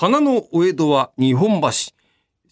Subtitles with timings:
[0.00, 1.68] 花のお江戸は日本橋。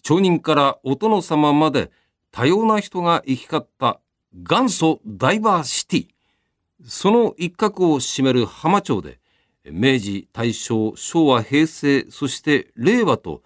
[0.01, 1.91] 町人からお殿様まで
[2.29, 4.01] 多様な人が行き交った
[4.33, 6.07] 元祖ダイバーシティ。
[6.85, 9.21] その一角を占める浜町で、
[9.63, 13.43] 明治、大正、昭和、平成、そして令和と、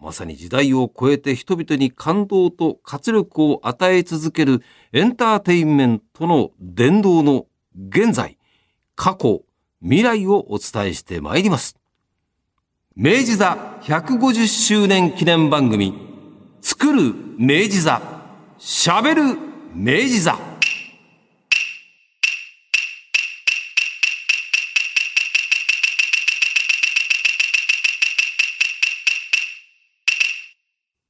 [0.00, 4.62] まさに時代を超えて人々に感動と活力を与え続ける
[4.94, 7.44] エンターテインメントの伝道の
[7.90, 8.38] 現在、
[8.94, 9.42] 過去、
[9.82, 11.78] 未来をお伝えしてまいります。
[13.00, 15.94] 明治座150周年記念番組、
[16.60, 18.02] 作る明治座、
[18.58, 19.38] 喋る
[19.72, 20.36] 明治座。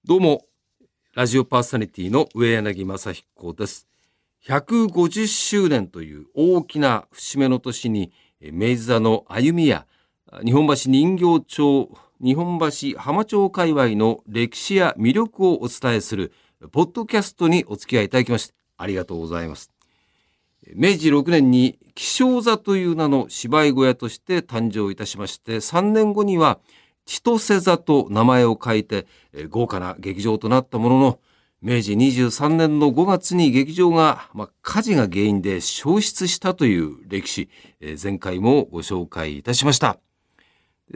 [0.05, 0.45] どうも、
[1.15, 3.89] ラジオパーソナリティの上柳正彦です。
[4.47, 8.13] 150周年という大きな節目の年に、
[8.43, 9.87] 明治座の歩みや、
[10.45, 11.91] 日本橋人形町、
[12.23, 16.33] 日本橋浜町界隈の歴史や魅力をお伝えする、
[16.71, 19.71] ポッドキャストにお付き合いいただきまして、ありがとうございます。
[20.75, 26.59] 明治6年に気象座という名の芝居小屋として誕生いたしまして、3年後には
[27.07, 29.07] 千歳座と名前を変えて、
[29.49, 31.21] 豪華な劇場となったものの、
[31.63, 37.49] 明治23年の5月に劇場が、まあ、火事が原因で消失したという歴史、
[38.01, 39.99] 前回もご紹介いたしました。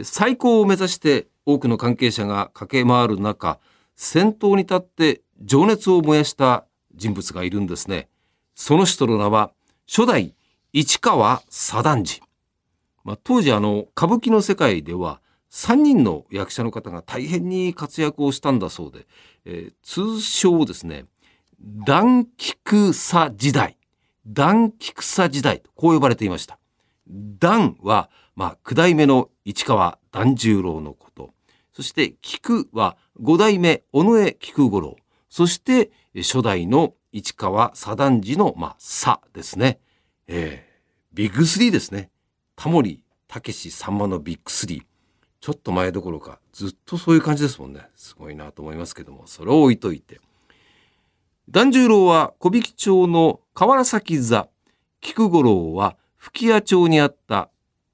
[0.02, 3.58] 最高を目指して多くの関係者が駆け回る中、
[3.96, 8.08] 先頭に立って情熱を燃やした人物がいるんですね。
[8.54, 9.52] その人の名は、
[9.86, 10.34] 初代
[10.72, 12.22] 市川左団次。
[13.04, 15.20] まあ、当時あの、歌舞伎の世界では、
[15.50, 19.06] 3人の役者の方が大変に活躍をしたんだそうで、
[19.44, 21.04] えー、通称ですね、
[21.60, 23.76] 断菊差時代、
[24.26, 26.58] 断菊差時代とこう呼ばれていました。
[27.08, 31.34] 断は、まあ、九代目の市川團十郎のこと。
[31.72, 34.96] そして、菊は五代目尾上菊五郎。
[35.28, 39.80] そして、初代の市川左団次の、まあ、差ですね。
[40.26, 42.10] えー、ビッグスリーですね。
[42.56, 44.82] タモリ、たけし、さんまのビッグスリー。
[45.40, 47.88] ちょっと前どころか、ずっとそういう感じですもんね。
[47.96, 50.20] すごいなと思いますけども、それを置いといて。
[51.50, 54.48] 團十郎は小引町の河原崎座、
[55.00, 57.50] 菊五郎は吹屋町にあった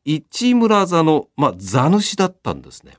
[0.08, 2.94] 市村座の、まあ、座主だったんですね。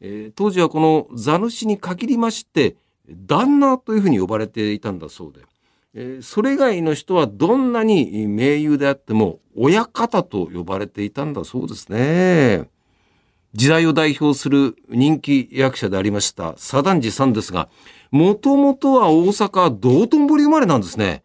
[0.00, 2.74] えー、当時はこの座主に限りまして、
[3.08, 5.40] 旦那というふうに呼ばれていたんだそうで、
[5.94, 12.68] えー、それ以外の人はどんなに名優であっても親方と呼ばれていたんだそうですね。
[13.52, 17.68] 時代を代表する人気役者でありました左團次さんですが、
[18.10, 21.22] もともとは大阪道頓堀生まれなんですね。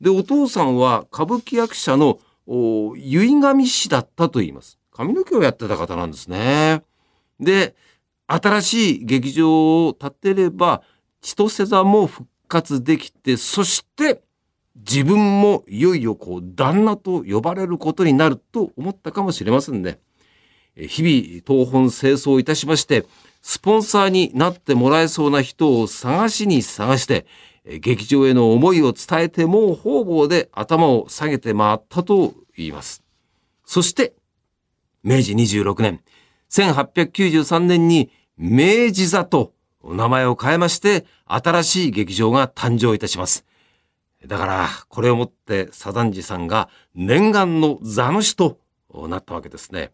[0.00, 2.18] で、お父さんは歌舞伎役者の
[2.50, 4.78] お結上氏だったと言います。
[4.90, 6.82] 髪の毛をやってた方なんですね。
[7.38, 7.76] で、
[8.26, 10.82] 新しい劇場を建てれば、
[11.20, 14.22] 千歳座も復活できて、そして
[14.74, 20.00] 自分もいよいよこう旦那と呼ばれることになると思ったかもしれませんね。
[20.74, 23.04] 日々東本清掃いたしまして、
[23.42, 27.26] スポンサーになってもらえそうな人を探しに探して、
[27.80, 33.02] 劇場への思いを伝えてもう方々で頭を下げて回ったと言います。
[33.64, 34.14] そして、
[35.02, 36.00] 明治26年、
[36.50, 39.52] 1893年に明治座と
[39.84, 43.44] 名前を変えまして、新しい劇場が誕生いたします。
[44.26, 48.58] だから、これをもって左団次さんが念願の座主と
[49.08, 49.92] なったわけですね。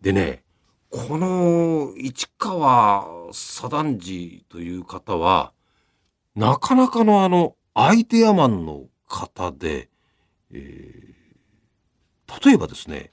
[0.00, 0.42] でね、
[0.90, 5.52] この市川左団次という方は、
[6.38, 9.88] なかなかのあの、アイデアマンの方で、
[10.52, 13.10] えー、例えばですね、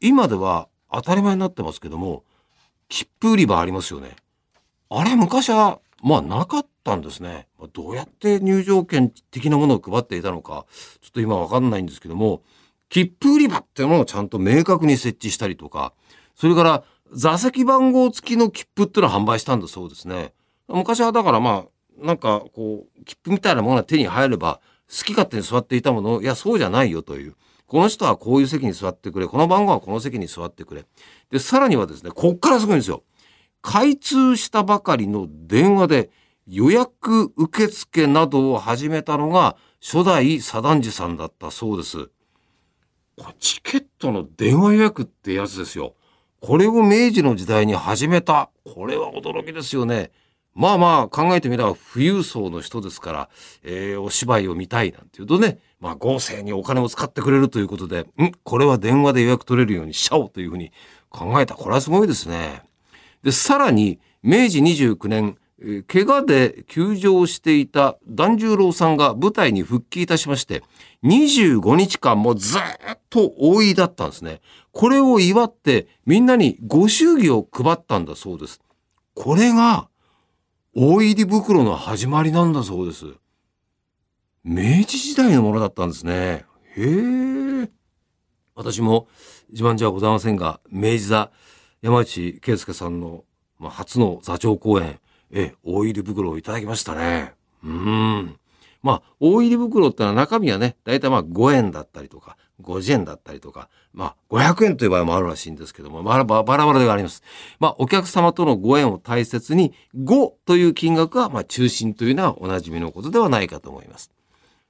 [0.00, 2.24] 今では当たり前になってますけども、
[2.88, 4.16] 切符売り場ありますよね。
[4.88, 7.46] あれ昔は、まあなかったんですね。
[7.74, 10.64] どうやって入場券的なものを配っていたのか、
[11.02, 12.42] ちょっと今わかんないんですけども、
[12.88, 15.92] 切符売り場っていうのをちゃんと明確に設置したりとか、
[16.34, 20.32] それから座席番号付きの切符っていうのを販売したんだそうですね。
[20.68, 27.36] 昔はだからまあ、なんかこう、切符みたいなものが手に入れば、好き勝手に座っていたものを、いや、そうじゃないよという。
[27.66, 29.26] この人はこういう席に座ってくれ。
[29.26, 30.84] この番号はこの席に座ってくれ。
[31.30, 33.02] で、さらにはですね、こっからすごいんですよ。
[33.62, 36.10] 開通したばかりの電話で
[36.46, 42.10] 予約受付などを始めたのが初代左団次さんだったそうです。
[43.38, 45.94] チケットの電話予約ってやつですよ。
[46.40, 48.50] これを明治の時代に始めた。
[48.64, 50.10] これは驚きですよね。
[50.54, 53.28] まあまあ考えてみれば富裕層の人ですから、
[53.62, 58.32] えー、お芝居を見たいなんていうとね、まあ合成にお金を使ってくれるということで、ん？
[58.44, 60.72] これは電話で予約取れるようにしちゃおうというふうに
[61.08, 61.54] 考えた。
[61.54, 62.62] これはすごいですね。
[63.22, 65.36] で、さらに、明治29年、
[65.86, 70.62] 怪我で休場していた團十郎さんが舞台に復帰いたしまして、
[71.04, 74.40] 25日間もずっと大井だったんですね。
[74.72, 78.60] これを祝ってみんなにご祝儀を配ったんだそうです。
[79.14, 79.88] これが
[80.74, 83.04] 大入り袋の始まりなんだそうです。
[84.42, 86.46] 明治時代のものだったんですね。
[86.76, 87.70] へえ。
[88.54, 89.06] 私も
[89.50, 91.30] 自慢じゃございませんが、明治座
[91.82, 93.24] 山内圭介さんの、
[93.58, 94.98] まあ、初の座長公演、
[95.30, 97.34] え、大入り袋をいただきましたね。
[97.62, 98.38] うーん。
[98.82, 107.22] まあ、大入り袋ってのは中身はね、だいたいまあ5円だったりとか、50円だったりとか、まあ500円という場合もあるらしいんですけども、バラバラバラバラではあります。
[107.60, 114.10] まあお客様とのご縁を大切に、5という金額がまあ中心というのはおなじみのことではないかと思います。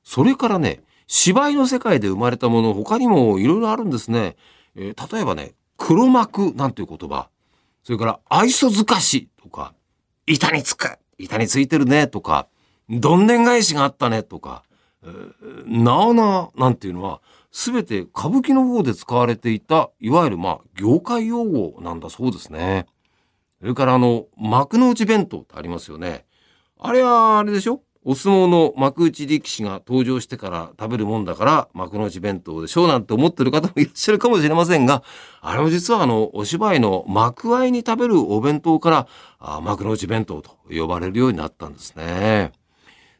[0.04, 4.36] それからね、芝居の世界で生まれたもの、他にもいろいろあるんですね。
[4.74, 7.28] えー例えばね、黒幕なんていう言葉、
[7.82, 9.74] それから愛想づかしとか、
[10.26, 12.48] 板につく板についてるねとか、
[12.88, 14.64] どんでん返しがあったねとか、
[15.04, 17.20] えーなあななんていうのは、
[17.50, 22.86] すべて歌舞伎の方で使われていた、いわゆるまあ、業界用語なんだそうですね。
[23.60, 26.24] それからあの、幕の内弁当ってありますよね。
[26.78, 27.80] あれはあれでしょ？
[28.04, 32.86] お相撲の幕内力士が登場してから食べるもんだから幕の内弁当でしょ？
[32.86, 35.04] うなんて思ってる方もいらっしゃるかもしれませんが、
[35.40, 39.06] あれも実はあの、お芝居の幕間に食べるお弁当から、
[39.38, 42.50] あ幕の内弁当と呼ばれるようになったんですね。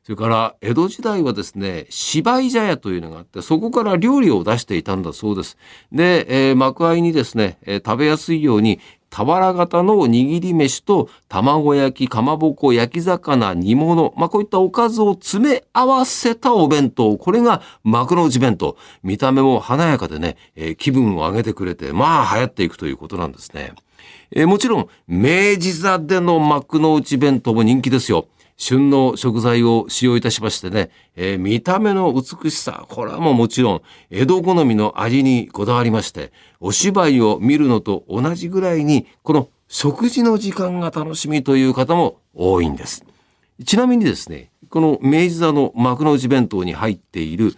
[0.05, 5.57] それから、江戸時代はですね、芝居茶屋というのがあって、そこから料理を出していたんだそうです。
[5.93, 17.17] で、えー幕間にですね、えー食べやすいように、俵型の握り飯と卵焼き、かまぼこ、焼き魚、煮物、まあ、こういったおかずを詰め合わせたお弁当。
[17.17, 18.77] これが幕の内弁当。
[19.05, 23.75] 見た目も華やかでね、えー気分を上げてくれて、まあ流行っていくということなんですね。
[24.33, 28.27] えーもちろん、明治座での幕の内弁当も人気ですよ。
[28.63, 36.31] 旬の食材を使用いたしましてね、えー見た目の美しさ、これはもうもちろん、江戸好みの味にこだわりまして、
[36.61, 43.05] お芝居を見るのと同じぐらいに、この食事の時間が楽しみという方も多いんです。
[43.65, 47.57] ちなみにですね、この明治座の幕の内弁当に入っている、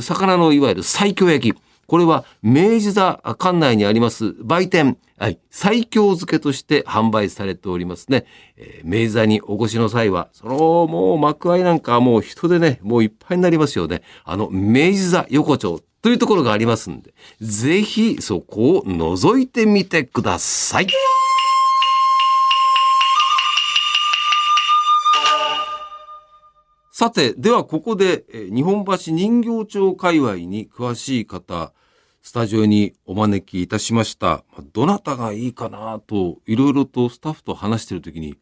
[0.00, 1.58] 魚のいわゆる西京焼き。
[1.86, 8.26] これは明治座館内にあります売店、はい、最強漬けとして販売されておりますね。
[8.56, 14.02] えー明治座にお越しの際は、そのもう幕間なんかもう人でね、もういっぱいになりますよね。
[14.24, 20.86] あの明治座横丁というところがありますんで、ぜひそこを覗いてみてください。
[26.96, 31.72] さて、ではここで、え日本橋人形町界隈に詳しい方、
[32.22, 34.44] スタジオにお招きいたしました。
[34.72, 38.38] どなたがいいかなと、いろいろとスタッフと話しているときに、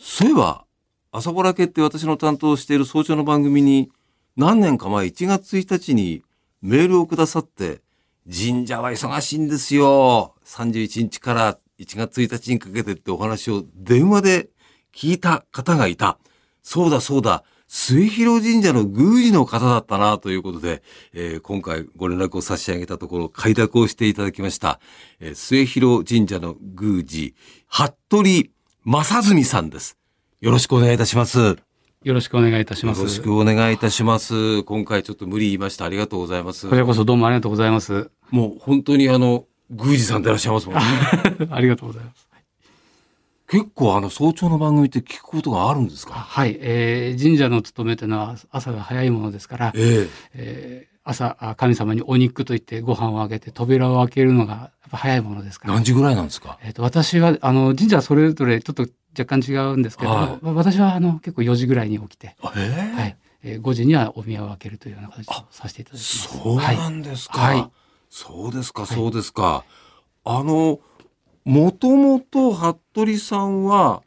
[0.00, 0.64] そういえば、
[1.12, 3.88] 朝ぼらけって私の担当している早朝の番組に、
[4.36, 6.24] 何年か前1月1日に
[6.62, 7.82] メールをくださって、
[8.28, 10.34] 神社は忙しいんですよ。
[10.44, 14.48] 31日から1月1日にかけてってお話を電話で
[14.92, 16.18] 聞いた方がいた。
[16.64, 17.44] そうだそうだ。
[17.68, 20.82] 末広神社の宮司の方だったなということで、
[21.12, 24.80] えー今回ご連絡を差し上げたところ、開拓をしていただきました。
[25.20, 27.34] えー末広神社の宮司、
[27.68, 28.50] 服部
[28.84, 29.98] 正純さんです。
[30.40, 31.38] よろしくお願いいたします。
[31.38, 31.56] よ
[32.04, 33.02] よろしくお願いいたします。
[33.02, 34.62] ろしくお願いいたします。
[34.62, 35.86] 今回ちょっと無理言いました。
[35.86, 36.68] ありがとうございます。
[36.68, 38.10] こちらこそどうもありがとうございます。
[38.30, 40.82] もう本当にあの、宮司さんでいらっしゃいますもんね。
[41.50, 42.25] ありがとうございます。
[43.48, 46.12] 結構あの、早朝の番組って聞くことがあるんですか？
[46.14, 50.88] はい、えー神社の務めというのは朝が早いものですから、ええ。
[50.92, 55.74] ー朝あ神様にお肉と言ってご飯をあげて扉を開けるのがやっぱ早いものですから。
[55.74, 56.58] え何時ぐらいなんですか？
[56.64, 58.86] えっ、と私はあの神社それぞれちょっと
[59.16, 60.38] 若干違うんですけど、はい。
[60.42, 63.00] 私はあの結構4時ぐらいに起きて、ええ。
[63.00, 66.28] はい、えー5時にはお宮を開けるというような形をさせていただきます。
[66.42, 67.38] そうはいなんですか。
[67.38, 67.70] はい。
[68.10, 69.62] そうですか、そうですか。
[70.24, 70.80] あの、
[71.46, 74.02] もともと服部さんは、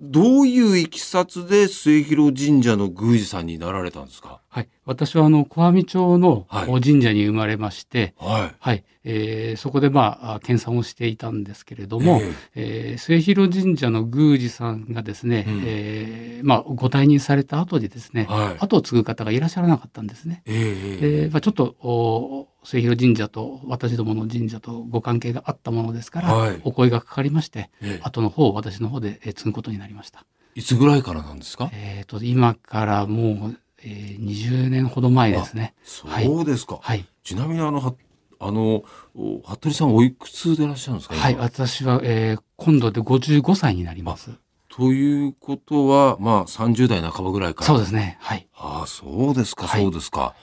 [0.00, 4.39] どういういきさつで末広神社の宮司さんになられたんですか？
[4.52, 8.56] はい、私はあの小網町の神社に生まれまして、はい。
[8.58, 12.20] はい、えーそこでまああ研鑽をしていたんですけれども、
[12.56, 12.94] ええ。
[12.96, 15.62] ー末広神社の宮司さんがですね、うん。
[15.64, 18.56] えーまあご退任された後でですね、はい。
[18.58, 20.42] 後を継ぐ方がいらっしゃらなかったんですね。
[20.46, 26.60] えええまあ、ちょっとお末広神社と私どもの神社とご関係があったものですから、はい。
[26.64, 28.00] お声がかかりましてええ。
[28.02, 30.24] 後の方を私の方でえー継ぐことになりました。
[30.56, 31.70] いつぐらいからなんですか？
[31.72, 35.74] えー、と今からもう、えー、20年ほど前ですね。
[35.84, 36.06] そ
[36.40, 36.78] うですか。
[36.82, 37.04] はい。
[37.24, 37.94] ちなみにあの、は
[38.38, 38.84] あの、
[39.14, 41.14] お服部さんおいくつでいらっしゃるんですか？
[41.14, 44.30] 今はい、私は、えー今度で55歳になります。
[44.68, 47.66] ということは、まあ、30代半ばぐらいから。
[47.66, 48.18] そうですね。
[48.20, 48.46] はい。
[48.54, 50.34] ああ、そうですか、はいそうですか。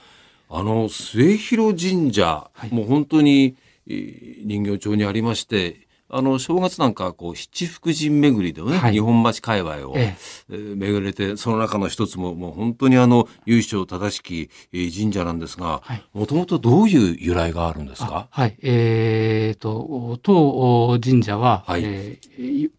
[0.50, 3.56] あの、末広神社、はいもう本当に、
[3.88, 10.16] えー人形町にありまして、あの、正月なんか、こう、七福神巡りでね、はい日本橋界隈を、え
[10.50, 18.56] えー巡れて、その中の一つも、もう本当にあの、由緒正しき、えー神社なんですがはい、もともとどういう由来があるんですあかはい。
[18.62, 22.72] えーと、当神社は、はいえーい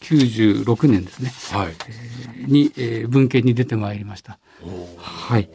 [0.00, 1.32] 1596年ですね。
[1.58, 1.74] はい。
[2.50, 4.38] に、えー文献に出てまいりました。
[4.98, 5.48] はい。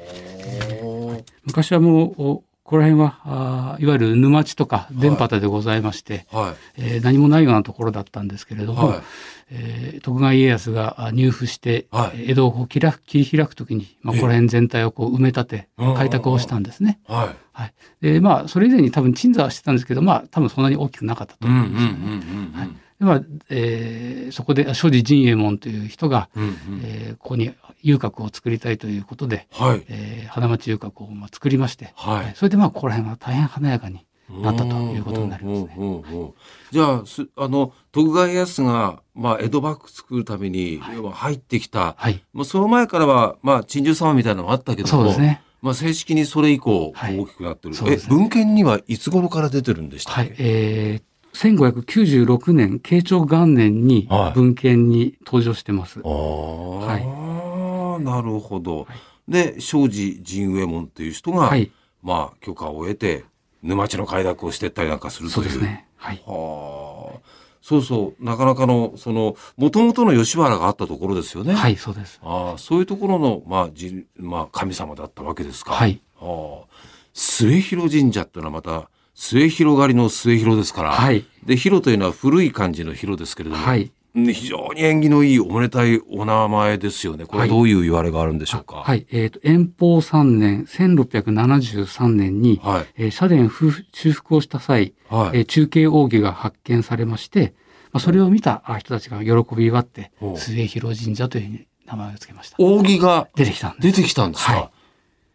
[1.46, 8.76] 昔はもう、おここら辺は、あーいわゆる沼地とか電波でございまして、はえー何もないようなところだったんですけれどい。
[8.78, 9.02] も、はい。
[9.50, 17.02] えー徳川家康があ入府して、はいえー江戸をこう切ら切り開くときに、まあ、ええここら辺全体をこう埋め立て、うん開拓をしたんですね。
[17.10, 17.36] はい。
[17.52, 17.74] はい。
[18.00, 22.70] で、まあ、それ以前に多分鎮座はしてたんですけど、まあ、多分そんなに大きくなかったと思うんですよね。
[23.02, 27.54] まあえーそこで、所持陣右衛門という人が、うんうんえーここに
[27.84, 29.84] 遊郭を作りたいということで、はい。
[29.90, 32.34] えー花町遊郭をまあ作りまして、はい。
[32.36, 36.34] それでまあ、ここら辺は大変華やかになったということになりますね。
[36.72, 42.24] じゃあすあの徳川家康が、まあ、江戸幕府作るために、入ってきた、はい。
[42.34, 45.42] まあ、その前からは、まあ、鎮守様みたいなのもあったけどもそうですね。
[45.62, 50.36] まあ、正式にそれ以降、はい大きくなってる、えそうですね文献にはいつ頃から出てるんでしたはいっけ、。
[50.40, 51.04] えー、
[51.34, 56.00] 1596年、慶長元年にはい文献に登場してます。
[56.04, 58.88] ああ、なるほど。
[59.28, 61.72] で庄司陣右衛門っていう人が、はい。
[62.02, 63.24] まあ、許可を得て
[63.62, 65.50] 沼地の開拓をしてったりなんかするというう。
[65.50, 65.88] そですね。
[65.96, 66.22] はい。
[66.26, 67.20] はあ。
[67.62, 71.54] そうそう、なかなかの、その、もともとの吉原があったところですよね。。
[71.54, 72.20] はいい、そうです。
[72.24, 75.74] ああ、そういうところの、まあ、じまあ、神様だったわけですか。
[75.74, 76.02] はい。
[76.16, 76.76] はあ。
[77.14, 80.92] 末広神社っていうのはまた、末広がりの末広ですから。
[80.92, 81.26] はい。
[81.46, 83.64] で、広というのは古い漢字の広ですけれども。
[83.64, 83.92] はい。
[84.14, 87.26] ね非常に縁起のいいおめでたいお名前ですよね。
[87.26, 88.78] これはどういう言われがあるんでしょうか？
[88.78, 89.06] はい。
[89.10, 92.86] えっ、と、延宝3年、1673年に、はい。
[92.98, 95.38] えー社殿風修復をした際、はい。
[95.40, 97.54] えー中継奥義が発見されまして、
[97.94, 102.56] まあ、それを見たあ人たちが喜び祝って末広神社というふうに名前を付けました。
[102.60, 103.96] 扇が出てきたんです。
[103.96, 104.70] 出てきたんですか、はい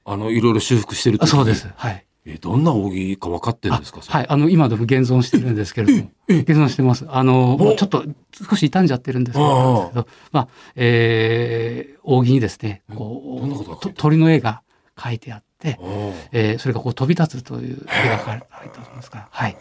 [0.09, 1.69] あの、いろいろ修復してるそうです。
[1.77, 2.06] はい。
[2.29, 4.27] え、どんな扇か分かってるんあですかはい。
[4.29, 7.07] あの、今でも現存してるんですけれども、ええ現存してます。
[7.09, 8.05] あの、もうちょっと
[8.51, 9.93] 少し傷んじゃってるんですけど、
[10.33, 13.41] まあ、えー、扇にですね、こ
[13.85, 14.63] う、鳥の絵が
[14.97, 15.79] 描いてあって、
[16.33, 19.57] えーそれがこう飛び立つという絵が描いてありますから、はい。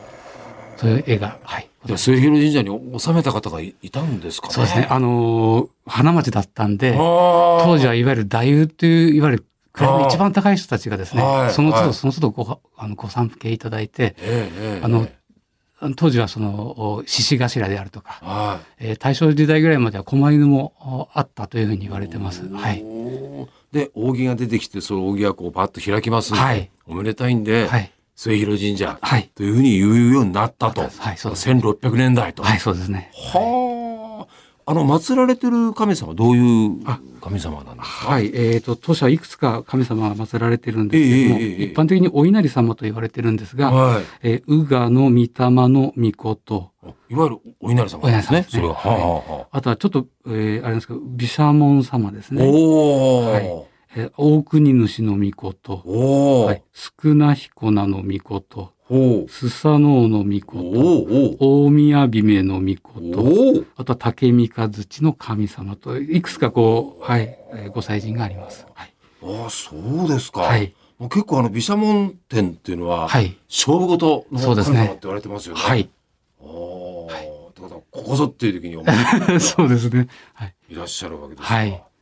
[0.77, 1.69] そういう絵が、はい。
[1.86, 4.53] で末広神社に収めた方がいいたんですかね？
[4.55, 4.88] そうですね。
[4.89, 9.45] あのー花町だったんで、当当時はいわゆる太夫という、いわゆる
[9.84, 15.08] 位の一番高い人たちがですねはい、その都度はいその都度ごあのご参詣いただいて、ええええあの
[15.98, 22.46] 当時はその、お獅子頭であるとか、はえー大正時代ぐらいまでは狛犬もおあったというふうに言われてます。
[22.46, 22.50] い。
[22.50, 22.84] はい。
[23.72, 27.91] で、扇が出てきて、その扇がこうパッと開きますはいおめでたいんで、はい。
[28.15, 29.29] 末広神社はい。
[29.36, 30.82] というふうに言うようになったと。
[30.82, 31.50] はい、そうです。
[31.50, 32.44] 1600年代と。
[32.44, 33.12] はい、そうですね。
[33.13, 34.72] はあ。
[34.72, 36.79] あの、祀られてる神様、どういう
[37.25, 38.12] 神様なんですか？
[38.12, 38.32] はい。
[38.36, 44.03] えっ、と、当社はいくつか神様が祀られてるんですけども、ええええええ一般的にお稲荷様と言われてるんですが、はい。
[44.22, 45.29] えー、宇賀の御霊
[45.70, 46.72] の御事、
[47.10, 48.44] いわゆるお稲荷様ですね。
[48.44, 48.75] すねそれは。
[48.75, 52.44] はあはあはあとはちょっと、えー、あれですけど、毘沙門様ですあね。
[52.48, 53.32] おー。
[53.32, 53.65] はい
[53.96, 55.82] えー大国主の御事。
[56.46, 58.74] はい、少な彦名の御事。
[59.30, 61.38] スサノオの御お事、ー。
[61.40, 63.66] 大宮姫の御お事、ー。
[63.78, 67.22] あとは竹三日槌の神様と、いくつかこう、はい、
[67.54, 68.68] えーご祭神があります。
[68.75, 68.94] はい。
[69.24, 70.42] ああ、そうですか。
[70.42, 70.74] はい。
[71.00, 73.38] もう結構あの、毘沙門天っていうのは、はい。
[73.50, 75.62] 勝負事のそうですね神様って言われてますよね。
[75.62, 75.90] はい。
[76.42, 77.50] おー。
[77.50, 80.08] ってことは、ここぞっていう時にお前 そうですね。
[80.34, 80.56] はい。
[80.70, 81.54] いらっしゃるわけですか。
[81.56, 81.95] はいえー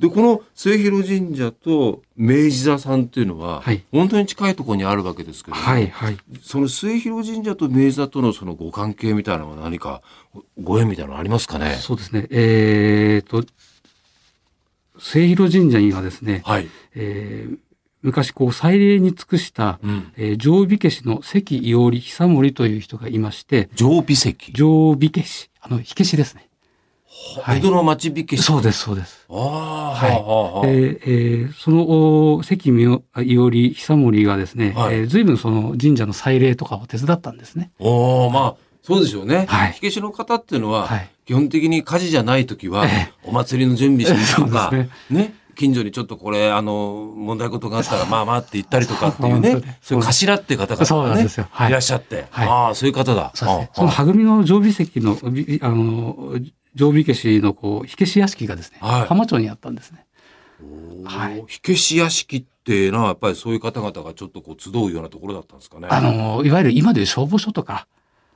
[0.00, 5.86] で、この末広神社と明治座さんっていうのは、はい本当に近いところにあるわけですけども、はい。
[5.88, 6.18] はい。
[6.42, 10.02] その末広神社と明治座とのそのご関係みたいなのは何か
[10.60, 11.76] ご縁みたいなのありますかね？
[11.76, 12.26] そうですね。
[12.30, 13.44] えっ、と、
[14.98, 16.68] 末広神社にはですね、はい。
[16.94, 17.58] えー
[18.02, 20.12] 昔こう祭礼に尽くした、うん。
[20.18, 24.36] えー常備家師の関伊織久森という人がいまして、常備石。
[24.52, 26.48] 常備家師、あの、火消しですね。
[27.40, 28.44] はい江戸の町火消し。
[28.44, 29.26] そうです、そうです。
[29.28, 37.70] ああ、はいで、えーそのお関伊織久森がですね、はいえー随分その神社の祭礼とかを手伝ったんですね。
[37.78, 39.46] おおまあ、そうでしょうね。
[39.48, 53.30] はい火消しの方っていうのは、はい基本的に火事じゃない時はええ、お祭りの準備しにとか、 そうですね近所にちょっとこれ、あの、問題事があったら、まあまあって言ったりとかっていうね、 そういう頭っていう方々がね、いらっしゃって、ああ、そういう方だ。
[53.34, 55.16] そのはぐみの常備石の、
[55.62, 56.34] あの、
[56.74, 60.06] 常備消しのこう火消し屋敷がですね、はい、浜町にあったんですね。
[61.04, 65.88] はい、火消し屋敷っていうのはやっぱりそういう方々がちょっとこう集うようなところだったんですかね。
[65.90, 67.86] あのいわゆる今でいう消防署とか。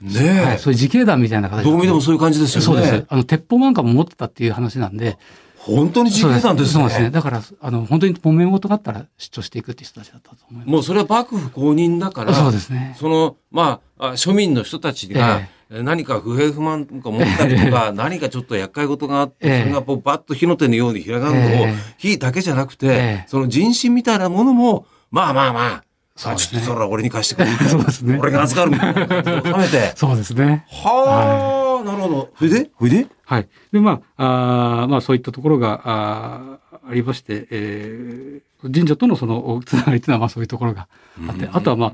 [0.00, 2.66] ねはい、そういう自警団みたいな形どう見てもそういう感じですよね。
[2.66, 3.07] そうです。
[3.09, 5.18] あの鉄砲なんかも持ってたっていう話なんで。
[5.57, 6.83] 本当に自警団ですね。
[6.83, 7.11] そうですね。
[7.11, 10.71] だから、あの、本当に揉め事があったら出張していくっていう人たちだったと思います。
[10.71, 12.97] もうそれは幕府公認だから、そうですね。
[12.99, 21.66] その、まあ、庶民の人たちが、えー何か不平不満とか持ったりとか、 何かちょっと厄介事があって、それがこうバッと火の手のように広がるのを、
[21.98, 25.84] 火だけじゃなくて、その人心みたいなものも、まあまあまあ、
[26.18, 27.52] そうちょっとそれは俺に貸してくれ。
[27.68, 28.18] そうですね。
[28.20, 29.92] 俺が預かるみたいな感じで収めて。
[29.96, 30.64] そうですね。
[30.68, 32.30] はあ、なるほど。
[32.37, 33.48] それでそれではい。
[33.72, 36.58] で、まあ、あまあそういったところが、あ
[36.90, 40.88] ありまして、えー、神社とのそのつながりというのはまあそういうところが
[41.28, 41.92] あって、あとはまあ、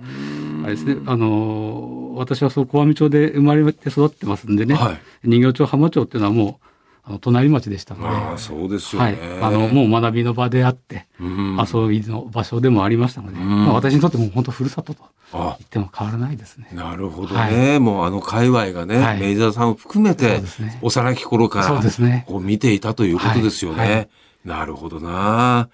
[0.64, 6.64] あれですね、あのー、私はそう小網町で生まれて育ってますんでね、はい、人形町浜町っていうのはもう、
[7.06, 15.04] あの隣町でしたので、あそうですよね、はい、あのもう学びの場であって、うん、遊びの場所でもありましたので、うん、まあ、私にとっても本当ふるさとと
[15.34, 16.70] 言っても変わらないですね。
[16.72, 17.40] なるほどね、
[17.70, 23.82] はい、もうあの界隈がね、はい、明治さんを含めて、ね、幼き頃からそうです、ね、こう見ていたということですよね。
[23.82, 24.08] はい、
[24.46, 25.68] なるほどな。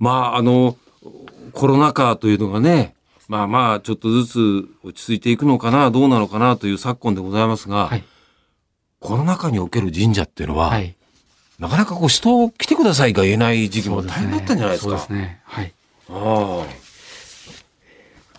[0.00, 0.76] まああの
[1.52, 2.96] コロナ禍というのがね
[3.28, 8.04] まあまあちょっとずつ落ち着いていくのかなどうなのかなという昨今でございますが、はい
[9.02, 10.96] コロナ禍における神社っていうのは、はい、
[11.58, 14.98] なかなかこう人来てくださいが言えない時期も大変だったんじゃないですか。
[14.98, 15.40] すね。
[15.44, 15.74] はい。
[16.08, 16.66] ああ。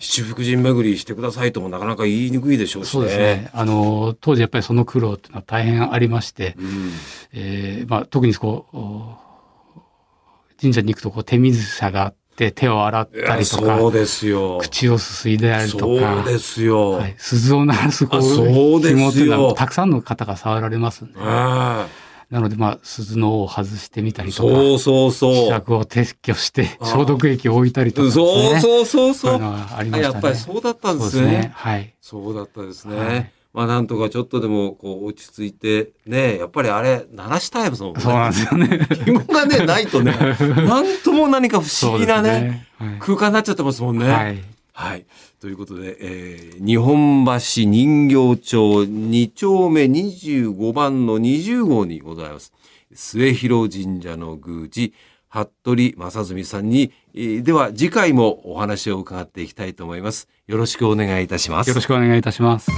[0.00, 2.92] 七福神巡りしてくださいともなかなか言いにくいでしょうしね。
[2.92, 3.50] そうですね。
[3.52, 6.90] あの、当時やっぱりその苦労っていうのは大変ありまして、うん、
[7.32, 14.58] えー、まあ特にこう、神社に行くとこう手水車があって、手を洗ったりとか、そうですよ。
[14.60, 16.90] 口をすすいであるとか、そうですよ。
[16.92, 18.42] はい、鈴を鳴らすこう、そ
[18.78, 19.08] うですよ。
[19.08, 21.18] っていうのはたくさんの方が触られますんで。
[21.18, 25.32] なので、まあ、鈴の尾を外してみたりとか、そうそうそう。
[25.50, 29.30] 磁石を撤去して、消毒液を置いたりとか、ね、そうそうそうそう。
[29.30, 30.14] そういうのがありましたね。
[30.14, 31.22] やっぱりそうだったんですね。
[31.22, 31.94] すねはい。
[32.00, 32.96] そうだったですね。
[32.96, 38.00] はいまあなんとかちょっとでもこう落ち着いてねやっぱりあれ鳴らしたいもんね。
[38.00, 38.86] そうなんですよね。
[39.04, 40.12] 紐がねないとね
[40.66, 44.08] なんとも何か不思議なね、ねはい、空間になっちゃってますもんね。
[44.08, 44.42] はい。
[44.72, 45.06] はい。
[45.40, 52.52] ということで、えー、日本橋人形町2丁目25番の20号にございます。
[52.92, 54.92] 末広神社の宮司、
[55.28, 60.28] 服部正純さんに、えー、では次回もお話を伺っていきたいと思います。
[60.48, 61.68] よろしくお願いいたします。
[61.68, 62.68] よろしくお願いいたします。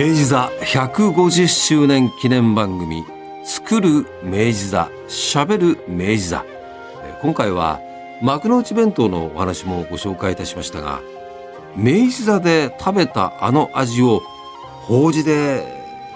[0.00, 3.04] 明治座150周年記念番組
[3.44, 6.46] 作る明治座喋る明治座
[7.20, 7.80] 今回は
[8.22, 11.02] 幕の内弁当のお話もご紹介いたしましたが
[11.76, 14.22] 明治座で食べたあの味を
[14.86, 15.66] 法事で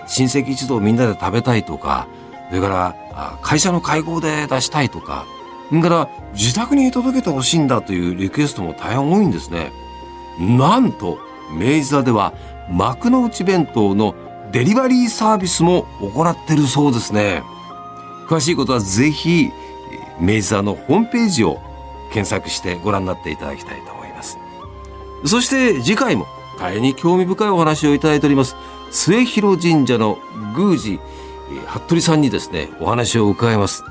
[0.06, 2.08] 親戚一同みんなで食べたいとか
[2.48, 5.26] それから会社の会合で出したいとか
[5.68, 9.72] それから自宅に届けてほしいんだというリクエストも大変多いんですね。
[10.38, 11.18] なんと
[11.52, 12.32] 明治座では
[12.70, 14.14] 幕の内弁当の
[14.52, 17.42] デリバリーサービスも行ってるそうですね。
[18.28, 19.50] 詳しいことはぜひ、
[20.20, 21.60] メイザーのホームページを
[22.12, 24.38] 検索してご覧になっていただきたいと思います。
[25.26, 26.26] そして次回も
[26.58, 28.56] 大変に興味深いお話をいただいております。
[28.90, 30.18] 末広神社の
[30.56, 31.00] 宮司、
[31.66, 33.82] 服部さんにですね、お話を伺います。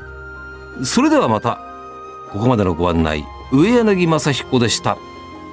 [0.83, 1.59] それではまた、
[2.31, 4.97] ここまでのご案内、上柳正彦でした。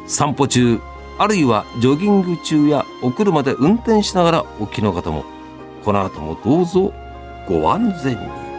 [0.06, 0.80] 散歩中、
[1.18, 5.24] あるいはジョギング中やお車で運転しながらお聞きの方も
[5.84, 6.92] この後もどうぞ
[7.48, 8.49] ご安全に。